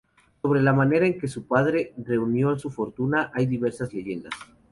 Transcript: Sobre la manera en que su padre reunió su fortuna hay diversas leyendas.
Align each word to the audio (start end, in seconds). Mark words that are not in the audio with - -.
Sobre 0.41 0.63
la 0.63 0.73
manera 0.73 1.05
en 1.05 1.19
que 1.19 1.27
su 1.27 1.45
padre 1.45 1.93
reunió 1.95 2.57
su 2.57 2.71
fortuna 2.71 3.29
hay 3.35 3.45
diversas 3.45 3.93
leyendas. 3.93 4.33